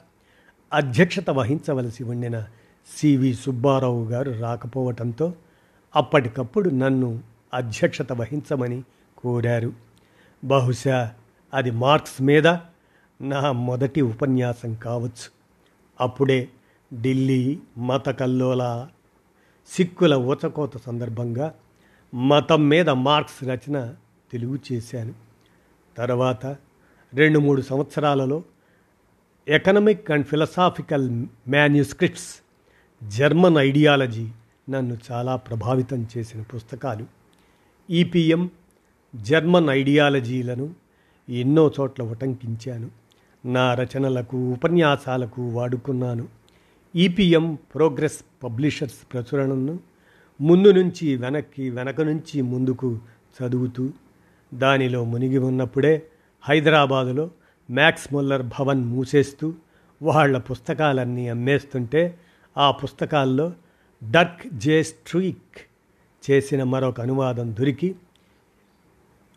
అధ్యక్షత 0.74 1.30
వహించవలసి 1.30 2.04
ఉండిన 2.04 2.48
సివి 2.98 3.34
సుబ్బారావు 3.34 4.06
గారు 4.06 4.32
రాకపోవటంతో 4.32 5.34
అప్పటికప్పుడు 5.96 6.70
నన్ను 6.70 7.20
అధ్యక్షత 7.54 8.14
వహించమని 8.14 8.84
కోరారు. 9.18 9.74
బహుశా 10.44 11.14
అది 11.54 11.72
మార్క్స్ 11.72 12.22
మీద 12.22 12.48
నా 13.22 13.52
మొదటి 13.52 14.02
ఉపన్యాసం 14.02 14.74
కావచ్చు. 14.74 15.32
అప్పుడే 16.02 16.50
ఢిల్లీ 17.02 17.60
మత 17.78 18.10
కల్లోల 18.10 18.88
సిక్కుల 19.68 20.16
ఊచకోత 20.16 20.78
సందర్భంగా 20.78 21.54
మతం 22.14 22.70
మీద 22.70 22.90
మార్క్స్ 22.90 23.44
రచన 23.44 23.94
తెలుగు 24.32 24.60
చేశాను 24.72 25.14
తర్వాత 25.98 26.46
రెండు 27.14 27.40
మూడు 27.40 27.62
సంవత్సరాలలో 27.62 28.44
economic 29.48 30.12
and 30.12 30.26
philosophical 30.26 31.26
manuscripts 31.48 32.36
German 33.08 33.58
ideology 33.58 34.28
నన్ను 34.70 34.98
చాలా 35.12 35.36
ప్రభావితం 35.36 36.08
చేసిన 36.18 36.42
పుస్తకాలు. 36.42 37.06
ఈపీఎం 37.90 38.50
జర్మన్ 39.16 39.70
ఐడియాలజీలను 39.70 40.76
ఎన్నో 41.30 41.72
చోట్ల 41.80 42.04
ఉటంకించాను. 42.04 42.92
నా 43.46 43.74
రచనలకు 43.74 44.38
ఉపన్యాసాలకు 44.38 45.50
వాడుకున్నాను. 45.50 46.28
ఈపీఎం 46.96 47.58
ప్రోగ్రెస్ 47.76 48.44
పబ్లిషర్స్ 48.44 49.14
ప్రచురణను 49.14 49.80
ముందు 50.42 50.72
నుంచి 50.72 51.16
వెనక్కి 51.16 51.70
వెనక 51.70 52.02
నుంచి 52.02 52.42
ముందుకు 52.42 53.00
చదువుతూ 53.38 53.90
దానిలో 54.54 55.04
మునిగి 55.04 55.38
ఉన్నప్పుడే 55.38 56.04
హైదరాబాదులో 56.44 57.32
మ్యాక్స్ 57.72 58.14
ముల్లర్ 58.14 58.44
భవన్ 58.44 58.84
మూసేస్తూ 58.84 59.54
వాళ్ళ 60.02 60.38
పుస్తకాలన్నీ 60.38 61.28
అమ్మేస్తుంటే 61.28 62.18
ఆ 62.58 62.72
పుస్తకాల్లో 62.72 63.54
డర్క్ 64.12 64.48
జే 64.54 64.84
స్ట్రీక్ 64.84 65.60
చేసిన 66.32 66.64
మరొక 66.64 67.02
అనువాదం 67.02 67.56
దొరికి 67.60 67.96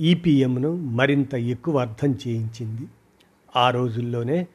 ఈపీఎంను 0.00 0.76
మరింత 0.76 1.34
ఎక్కువ 1.34 1.78
అర్థం 1.78 2.18
చేయించింది. 2.28 2.88
ఆ 3.56 3.70
రోజుల్లోనే 3.70 4.46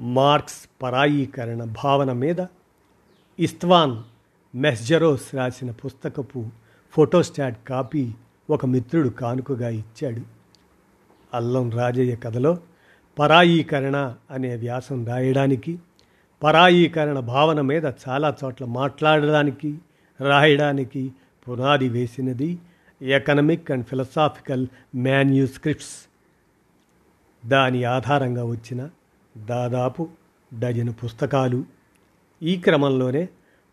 మార్క్స్ 0.00 0.82
పరాయీకరణ 0.82 1.64
భావన 1.64 2.12
మీద 2.12 2.46
ఇస్వాన్ 3.38 4.02
మెస్జరోస్ 4.56 5.34
రాసిన 5.34 5.70
పుస్తకపు 5.70 6.48
ఫోటోస్టాట్ 6.90 7.68
కాపీ 7.68 8.12
ఒక 8.50 8.66
మిత్రుడు 8.66 9.08
కానుకగా 9.08 9.68
ఇచ్చాడు. 9.68 10.20
అల్లం 11.34 11.70
రాజయ్య 11.70 12.16
కథలో 12.16 12.58
పరాయీకరణ 13.18 14.14
అనే 14.30 14.56
వ్యాసం 14.56 15.06
రాయడానికి 15.06 15.78
పరాయీకరణ 16.42 17.18
భావన 17.18 17.60
మీద 17.60 17.84
చాలా 18.08 18.36
చోట్ల 18.44 18.64
మాట్లాడడానికి 18.64 19.78
రాయడానికి 20.20 21.12
పునాది 21.48 21.88
వేసినది 21.88 22.58
ఎకనమిక్ 23.02 23.70
అండ్ 23.70 23.86
ఫిలసాఫికల్ 23.86 24.66
మాన్యూస్క్రిప్ట్స్ 24.94 26.08
దాని 27.48 27.84
ఆధారంగా 27.84 28.44
వచ్చిన 28.44 28.90
దాదాపు 29.36 30.08
డజను 30.58 30.92
పుస్తకాలు. 30.92 31.64
ఈ 32.42 32.56
క్రమంలోనే 32.56 33.28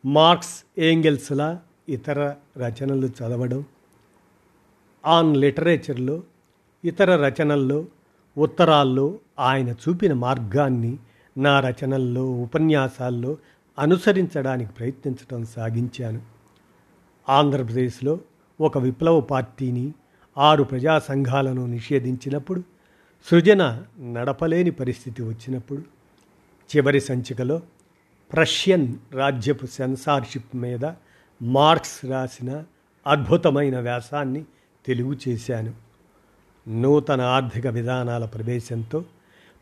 మార్క్స్ 0.06 0.64
ఏంగెల్స్ల 0.80 1.60
ఇతర 1.89 2.36
రచనలు 2.58 3.08
చదవడం 3.08 3.66
ఆన్ 5.06 5.38
లిటరేచర్లో 5.38 6.24
ఇతర 6.86 7.28
రచనల్లో 7.28 7.86
ఉత్తరాల్లో 8.38 9.20
ఆయన 9.39 9.70
చూపిన 9.70 10.13
మార్గాన్ని 10.13 10.98
నా 11.38 11.60
రచనల్లో 11.60 12.32
ఉపన్యాసాల్లో 12.32 13.38
అనుసరించడానికి 13.80 14.72
ప్రయత్నించడం 14.72 15.46
సాగించాను. 15.46 16.22
ఆంధ్రప్రదేశ్లో 17.30 18.20
ఒక 18.62 18.78
విప్లవ 18.78 19.22
పార్టీని 19.22 19.94
ఆరు 20.38 20.63
ప్రజా 20.63 21.00
సంఘాలను 21.00 21.66
నిషేధించినప్పుడు 21.66 22.63
సృజన 23.26 23.84
నడపలేని 24.00 24.72
పరిస్థితి 24.72 25.24
వచ్చినప్పుడు 25.24 25.82
చివరి 26.76 27.02
సంచికలో 27.02 27.62
ప్రష్యన్ 28.34 28.96
రాజ్యపు 29.13 29.65
సెన్సార్షిప్ 29.65 30.56
మీద 30.56 30.86
మార్క్స్ 31.41 32.06
రాసిన 32.06 32.63
అద్భుతమైన 33.08 33.80
వ్యాసాన్ని 33.80 34.43
తెలుగు 34.86 35.15
చేశాను. 35.28 35.74
నూతన 36.67 37.22
ఆర్థిక 37.22 37.67
విధానాల 37.67 38.26
ప్రవేశంతో 38.26 39.06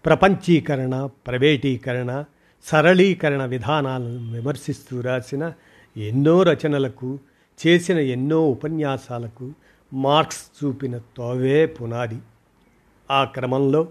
ప్రపంచీకరణ 0.05 1.09
ప్రైవేటీకరణ 1.27 2.23
సరళీకరణ 2.63 3.45
విధానాలను 3.45 4.31
విమర్శిస్తూ 4.31 5.01
రాసిన 5.01 5.53
ఎన్నో 5.97 6.43
రచనలకు 6.43 7.19
చేసిన 7.67 7.97
ఎన్నో 7.97 8.49
ఉపన్యాసాలకు 8.49 9.53
మార్క్స్ 9.93 10.63
చూపిన 10.63 10.97
తోవే 10.97 11.65
పునాది. 11.65 12.19
ఆ 13.11 13.23
క్రమంలో 13.23 13.87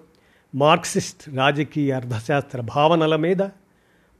మార్క్సిస్ట్ 0.54 1.36
రాజకీయ 1.36 1.92
అర్థశాస్త్ర 1.92 2.60
భావనల 2.60 3.16
మీద 3.16 3.42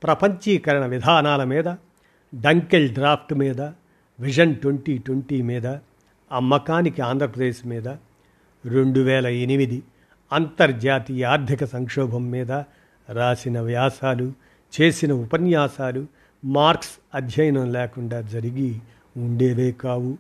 ప్రపంచీకరణ 0.03 0.87
విధానాల 0.87 1.45
మీద 1.45 1.69
డంకెల్ 2.35 2.95
డ్రాఫ్ట్ 2.95 3.35
మీద 3.35 3.61
విజన్ 4.21 4.57
ట్వంటీ 4.57 4.99
ట్వంటీ 4.99 5.43
మీద 5.43 5.67
అమ్మకానికి 6.33 7.03
ఆంధ్రప్రదేశ్ 7.03 7.67
మీద 7.67 7.89
రెండు 8.67 9.01
వేల 9.01 9.27
ఎనిమిది 9.27 9.83
అంతర్జాతీయ 10.33 11.25
ఆర్థిక 11.25 11.65
సంక్షోభం 11.65 12.31
మీద 12.31 12.53
రాసిన 13.09 13.61
వ్యాసాలు 13.61 14.33
చేసిన 14.73 15.13
ఉపన్యాసాలు 15.13 16.07
మార్క్స్ 16.45 16.91
అధ్యయనం 17.15 17.73
లేకుండా 17.73 18.21
జరిగి 18.21 18.81
ఉండేవే 19.17 19.73
కావు. 19.73 20.19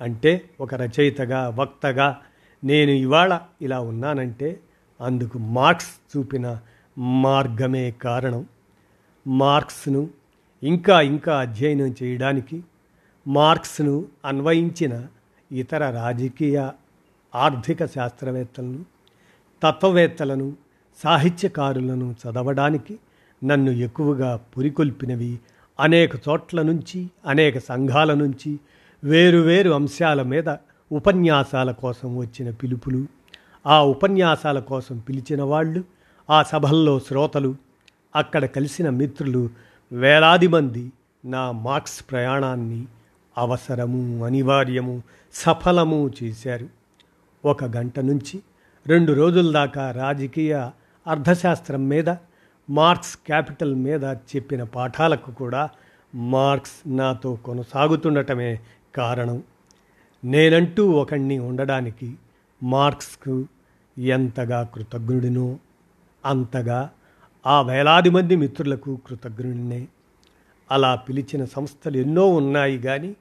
అంటే 0.00 0.44
ఒక 0.60 0.74
రచయితగా 0.74 1.48
వక్తగా 1.48 2.18
నేను 2.64 2.90
ఇవాళ 2.90 3.40
ఇలా 3.62 3.80
ఉన్నానంటే 3.80 4.60
అందుకు 5.00 5.38
మార్క్స్ 5.38 6.18
చూపిన 6.18 6.58
మార్గమే 6.98 7.90
కారణం. 7.90 8.46
మార్క్స్ను 9.26 10.10
ఇంకా 10.62 11.00
ఇంకా 11.00 11.40
అధ్యయనం 11.40 11.94
చేయడానికి 12.02 12.62
మార్క్స్ను 13.28 14.06
అన్వయించిన 14.24 15.06
ఇతర 15.52 15.90
రాజకీయ 15.90 16.70
ఆర్థిక 17.34 17.84
శాస్త్రవేత్తలను 17.84 18.84
తత్వవేత్తలను 19.62 20.56
సాహిత్యకారులను 21.02 22.12
చదవడానికి 22.12 22.98
నన్ను 23.44 23.70
ఎక్కువగా 23.70 24.40
పురికొల్పినవి 24.58 25.38
అనేక 25.80 26.10
చోట్ల 26.28 26.62
నుంచి 26.62 27.10
అనేక 27.26 27.58
సంఘాల 27.58 28.14
నుంచి 28.14 28.60
వేరువేరు 29.04 29.70
అంశాల 29.70 30.22
మీద 30.22 30.56
ఉపన్యాసాల 30.92 31.70
కోసం 31.70 32.16
వచ్చిన 32.16 32.50
పిలుపులు. 32.50 33.06
ఆ 33.66 33.82
ఉపన్యాసాల 33.82 34.60
కోసం 34.60 34.98
పిలిచిన 34.98 35.42
వాళ్ళు 35.42 35.84
ఆ 36.30 36.42
సభల్లో 36.42 37.00
శ్రోతలు 37.00 37.54
అక్కడ 38.16 38.44
కలిసిన 38.44 38.90
మిత్రులు 38.90 39.50
వేలాది 39.92 40.48
మంది 40.48 40.92
నా 41.24 41.52
మార్క్స్ 41.52 42.04
ప్రయాణాన్ని 42.10 42.86
అవసరము 43.38 44.24
అనివార్యము 44.24 45.02
సఫలము 45.32 46.10
చేశారు. 46.22 46.68
ఒక 47.44 47.64
గంట 47.64 47.98
నుంచి 47.98 48.42
రెండు 48.86 49.12
రోజుల 49.12 49.52
దాకా 49.52 49.90
రాజకీయ 49.90 50.70
అర్థశాస్త్రం 51.06 51.88
మీద 51.88 52.14
మార్క్స్ 52.70 53.16
క్యాపిటల్ 53.16 53.74
మీద 53.74 54.04
చెప్పిన 54.04 54.62
పాఠాలకు 54.62 55.30
కూడా 55.30 55.70
మార్క్స్ 56.14 56.96
నాతో 56.96 57.34
కొనసాగుతుండటమే 57.34 58.60
కారణం. 58.96 59.42
నేనంటూ 60.24 60.90
ఒకణ్ణి 60.90 61.38
ఉండడానికి 61.38 62.14
మార్క్స్కు 62.62 63.46
ఎంతగా 63.98 64.68
కృతజ్ఞుడినో 64.74 65.58
అంతగా 66.26 66.90
ఆ 67.46 67.62
వేలాది 67.62 68.10
మంది 68.10 68.36
మిత్రులకు 68.36 68.98
కృతజ్ఞుడినే 69.06 69.88
అలా 70.70 70.94
పిలిచిన 70.94 71.44
సంస్థలు 71.44 71.96
ఎన్నో 71.96 72.26
ఉన్నాయి 72.26 72.78
కానీ 72.78 73.16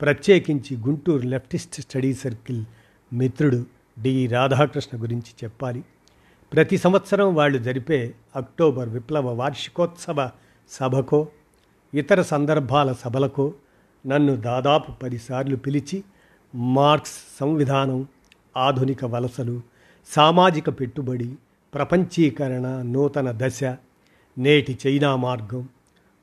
ప్రత్యేకించి 0.00 0.76
గుంటూరు 0.76 1.26
లెఫ్టిస్ట్ 1.26 1.80
స్టడీ 1.80 2.14
సర్కిల్ 2.14 2.64
మిత్రుడు 3.12 3.66
డి 3.98 4.26
రాధాకృష్ణ 4.26 5.02
గురించి 5.02 5.32
చెప్పాలి. 5.44 5.84
ప్రతి 6.52 6.76
సంవత్సరం 6.76 7.34
వాళ్ళు 7.34 7.58
జరిపే 7.58 8.14
అక్టోబర్ 8.36 8.88
విప్లవ 8.88 9.34
వార్షికోత్సవ 9.34 10.30
సభకో 10.70 11.28
ఇతర 11.94 12.22
సందర్భాల 12.22 12.92
సభలకో 12.92 13.54
నన్ను 14.06 14.36
దాదాపు 14.36 14.92
పదిసార్లు 14.92 15.56
పిలిచి 15.56 16.04
మార్క్స్ 16.54 17.38
సంవిధానం 17.40 18.06
ఆధునిక 18.56 19.04
వలసలు 19.04 19.60
సామాజిక 20.06 20.80
పెట్టుబడి 20.80 21.34
ప్రపంచీకరణ 21.74 22.82
నూతన 22.82 23.32
దశ 23.36 23.64
నేటి 24.38 24.78
చైనా 24.86 25.16
మార్గం 25.16 25.68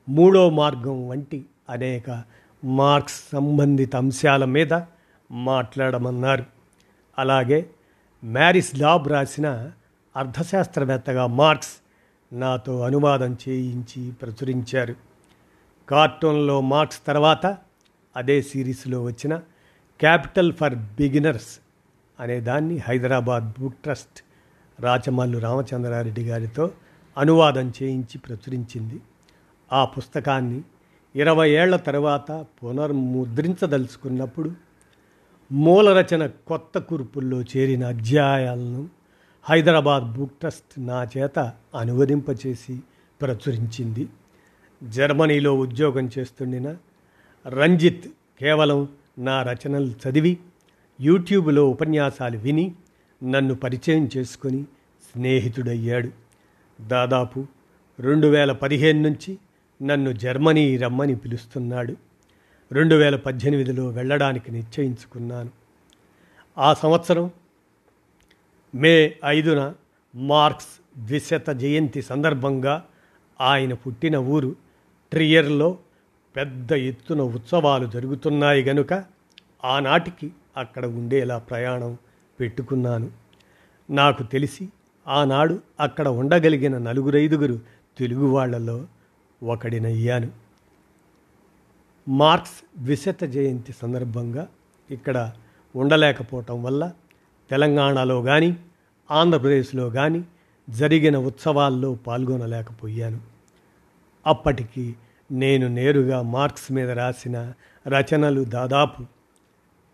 మూడో 0.08 0.50
మార్గం 0.50 1.08
వంటి 1.08 1.44
అనేక 1.70 2.24
మార్క్స్ 2.64 3.22
సంబంధిత 3.32 3.96
అంశాల 3.96 4.44
మీద 4.44 4.80
మాట్లాడమన్నారు. 5.30 6.44
అలాగే 7.18 7.70
మ్యారిస్ 8.24 8.78
లాబ్ 8.78 9.08
రాసిన 9.08 9.70
అర్థశాస్త్రవేత్తగా 10.16 11.26
మార్క్స్ 11.26 11.76
నాతో 12.32 12.80
అనువాదం 12.80 13.36
చేయించి 13.48 14.12
ప్రచురించారు. 14.12 14.94
కార్టూన్లో 15.88 16.60
మార్క్స్ 16.60 17.06
తర్వాత 17.06 17.58
అదే 18.16 18.42
సిరీస్లో 18.42 19.02
వచ్చిన 19.02 19.36
క్యాపిటల్ 20.00 20.52
ఫర్ 20.52 20.74
బిగినర్స్ 20.74 21.58
అనే 22.20 22.40
దాన్ని 22.40 22.78
హైదరాబాద్ 22.78 23.60
బుక్ 23.60 23.74
ట్రస్ట్ 23.74 24.22
రాచమల్లు 24.80 25.38
రామచంద్రారెడ్డి 25.38 26.24
గారితో 26.24 26.70
అనువాదం 27.18 27.72
చేయించి 27.82 28.18
ప్రచురించింది. 28.18 29.00
ఆ 29.72 29.84
పుస్తకాన్ని 29.84 30.62
ఇరవై 31.16 31.50
ఏళ్ళ 31.50 31.76
తర్వాత 31.76 32.46
పునర్ముద్రించదలుచుకున్నప్పుడు 32.64 34.52
మూల 35.52 36.02
రచన 36.02 36.26
కొత్త 36.26 36.78
కూర్పుల్లో 36.78 37.42
చేరిన 37.42 37.86
అధ్యాయాలను 37.86 38.88
హైదరాబాద్ 39.44 40.12
బుక్ 40.12 40.32
ట్రస్ట్ 40.32 40.86
నా 40.86 41.08
చేత 41.16 41.52
అనువదింపచేసి 41.74 42.80
ప్రచురించింది. 43.22 44.08
జర్మనీలో 44.82 45.54
ఉద్యోగం 45.58 46.10
చేస్తుండిన 46.18 46.76
రంజిత్ 47.48 48.06
కేవలం 48.40 48.88
నా 49.18 49.42
రచనలు 49.42 49.92
చదివి 50.08 50.38
యూట్యూబ్లో 51.00 51.68
ఉపన్యాసాలు 51.68 52.38
విని 52.38 52.74
నన్ను 53.24 53.54
పరిచయం 53.54 54.08
చేసుకొని 54.16 54.62
స్నేహితుడయ్యాడు. 55.12 56.08
దాదాపు 56.80 57.46
రెండు 58.00 58.26
వేల 58.26 58.52
పదిహేను 58.52 59.02
నుంచి 59.02 59.38
నన్ను 59.82 60.12
జర్మనీ 60.12 60.76
రమ్మని 60.76 61.16
పిలుస్తున్నాడు. 61.16 61.96
రెండు 62.72 62.94
వేల 62.94 63.16
పద్దెనిమిదిలో 63.16 63.88
వెళ్ళడానికి 63.88 64.52
నిశ్చయించుకున్నాను. 64.52 65.50
ఆ 66.58 66.74
సంవత్సరం 66.74 67.30
మే 68.74 69.16
ఐదున 69.24 69.74
మార్క్స్ 70.14 71.00
ద్విశత 71.06 71.50
జయంతి 71.50 72.02
సందర్భంగా 72.02 72.84
ఆయన 73.40 73.74
పుట్టిన 73.74 74.16
ఊరు 74.16 74.56
ట్రియర్లో 75.12 75.78
పెద్ద 76.36 76.72
ఎత్తున 76.72 77.20
ఉత్సవాలు 77.20 77.86
జరుగుతున్నాయి 77.86 78.62
గనుక 78.62 79.04
ఆనాటికి 79.64 80.32
అక్కడ 80.56 80.86
ఉండేలా 80.86 81.38
ప్రయాణం 81.38 81.96
పెట్టుకున్నాను. 82.40 83.10
నాకు 83.90 84.22
తెలిసి 84.22 84.68
ఆనాడు 85.08 85.60
అక్కడ 85.80 86.08
ఉండగలిగిన 86.08 86.78
నలుగురైదుగురు 86.78 87.60
తెలుగు 87.98 88.26
వాళ్ళలో 88.26 88.86
ఒకడినయ్యాను. 89.42 90.28
మార్క్స్ 92.08 92.84
ద్విశత 92.84 93.24
జయంతి 93.24 93.74
సందర్భంగా 93.82 94.48
ఇక్కడ 94.90 95.32
ఉండలేకపోవటం 95.76 96.62
వల్ల 96.62 96.92
తెలంగాణలో 97.50 98.22
కానీ 98.22 98.56
ఆంధ్రప్రదేశ్లో 99.10 99.90
కానీ 99.90 100.24
జరిగిన 100.70 101.16
ఉత్సవాల్లో 101.16 101.94
పాల్గొనలేకపోయాను. 101.94 103.20
అప్పటికి 104.26 104.94
నేను 105.32 105.68
నేరుగా 105.68 106.22
మార్క్స్ 106.22 106.72
మీద 106.72 106.90
రాసిన 106.90 107.52
రచనలు 107.88 108.44
దాదాపు 108.44 109.04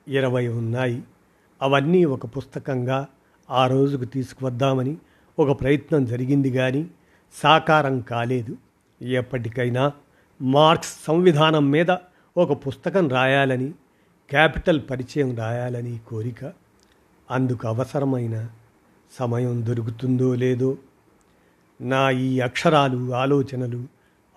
ఇరవై 0.09 0.48
ఉన్నాయి. 0.48 1.02
అవన్నీ 1.62 2.05
ఒక 2.05 2.27
పుస్తకంగా 2.27 3.07
ఆ 3.51 3.66
రోజుకు 3.66 4.05
తీసుకువద్దామని 4.05 4.97
ఒక 5.38 5.61
ప్రయత్నం 5.61 6.05
జరిగింది 6.05 6.51
కానీ 6.51 6.87
సాకారం 7.35 8.01
కాలేదు. 8.01 8.57
ఎప్పటికైనా 9.03 9.92
మార్క్స్ 10.42 11.05
సంవిధానం 11.05 11.71
మీద 11.71 11.90
ఒక 12.37 12.66
పుస్తకం 12.66 13.09
రాయాలని 13.09 13.75
క్యాపిటల్ 14.31 14.81
పరిచయం 14.90 15.37
రాయాలని 15.37 16.01
కోరిక 16.09 16.53
అందుకు 17.31 17.69
అవసరమైన 17.69 18.49
సమయం 19.19 19.66
దొరుకుతుందో 19.66 20.35
లేదో 20.35 20.79
నా 21.81 22.11
ఈ 22.11 22.40
అక్షరాలు 22.40 23.14
ఆలోచనలు 23.14 23.85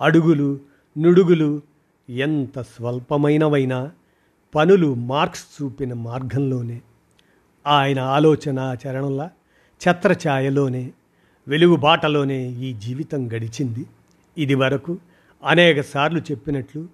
అడుగులు 0.02 0.60
నుడుగులు 0.98 1.62
ఎంత 2.10 2.62
స్వల్పమైనవైనా 2.62 3.92
పనులు 4.56 4.94
మార్క్స్ 4.94 5.46
చూపిన 5.56 5.94
మార్గంలోనే 5.94 6.82
ఆయన 7.66 8.00
ఆలోచన 8.00 8.78
చరణంలా 8.88 9.32
ఛత్రఛాయలోనే 9.82 10.92
వెలుగుబాటలోనే 11.48 12.50
ఈ 12.52 12.74
జీవితం 12.74 13.28
గడిచింది. 13.28 13.86
ఇది 14.38 14.56
వరకు 14.56 14.98
అనేక 15.44 15.82
సార్లు 15.82 16.20
చెప్పినట్లు 16.20 16.88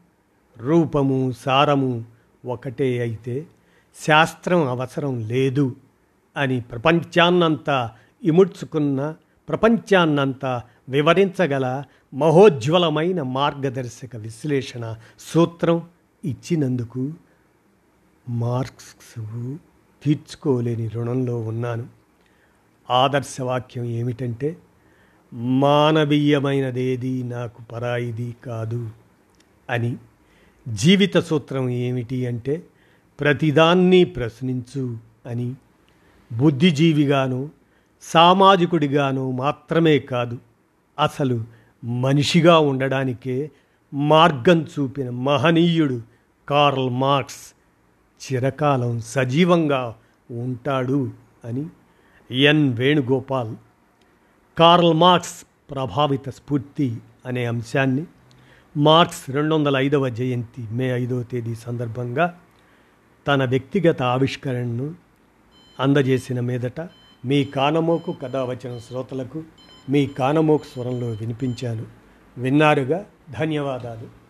రూపము 0.60 1.34
సారము 1.46 2.06
ఒకటే 2.46 3.00
అయితే 3.00 3.46
శాస్త్రం 4.04 4.68
అవసరం 4.68 5.28
లేదు 5.28 5.76
అని 6.38 6.62
ప్రపంచాన్నంతా 6.62 7.92
ఇముడ్చుకున్న 8.24 9.16
ప్రపంచాన్నంతా 9.50 10.64
వివరించగల 10.90 11.84
మహోజ్వలమైన 12.14 13.22
మార్గదర్శక 13.22 14.16
విశ్లేషణ 14.16 14.96
సూత్రం 15.20 15.88
ఇచ్చినందుకు 16.26 17.14
మార్క్స్ 18.30 18.96
తీర్చుకోలేని 20.06 20.88
రుణంలో 20.88 21.40
ఉన్నాను. 21.40 21.88
ఆదర్శవాక్యం 22.90 23.84
ఏమిటంటే 23.84 24.58
మానవీయమైనదేది 25.34 27.24
నాకు 27.24 27.62
పరాయిది 27.62 28.36
కాదు 28.46 28.90
అని. 29.70 29.98
జీవిత 30.68 31.18
సూత్రం 31.18 31.70
ఏమిటి 31.70 32.26
అంటే 32.26 32.64
ప్రతిదాన్ని 33.20 34.04
ప్రశ్నించు 34.04 34.98
అని. 35.26 35.56
బుద్ధిజీవిగాను 36.34 37.50
సామాజికుడిగాను 38.02 39.32
మాత్రమే 39.32 40.00
కాదు 40.00 40.38
అసలు 41.00 41.44
మనిషిగా 41.86 42.60
ఉండడానికే 42.60 43.52
మార్గం 43.94 44.64
చూపిన 44.64 45.10
మహనీయుడు 45.10 46.02
కార్ల్ 46.50 46.90
మార్క్స్ 46.90 47.55
చిరకాలం 48.22 49.00
సజీవంగా 49.00 49.96
ఉంటాడు 50.32 51.12
అని 51.46 51.66
ఎన్ 52.32 52.74
వేణుగోపాల్ 52.74 53.56
కార్ల్ 54.58 54.94
మార్క్స్ 54.94 55.46
ప్రభావిత 55.72 56.30
స్ఫూర్తి 56.30 56.98
అనే 57.26 57.46
అంశాన్ని 57.46 58.06
మార్క్స్ 58.78 59.30
రెండు 59.30 59.56
వందల 59.56 59.78
ఐదవ 59.78 60.10
జయంతి 60.10 60.68
మే 60.72 60.92
ఐదవ 60.92 61.24
తేదీ 61.24 61.56
సందర్భంగా 61.56 62.40
తన 63.28 63.46
వ్యక్తిగత 63.46 64.02
ఆవిష్కరణను 64.02 64.96
అందజేసిన 65.80 66.40
మీదట 66.40 66.82
మీ 67.26 67.46
కానమోకు 67.46 68.12
కథ 68.12 68.36
వచ్చిన 68.36 68.78
శ్రోతలకు 68.78 69.44
మీ 69.90 70.06
కానమోకు 70.06 70.64
స్వరంలో 70.64 71.08
వినిపించాను. 71.08 71.86
విన్నారుగా? 72.38 73.06
ధన్యవాదాలు. 73.40 74.25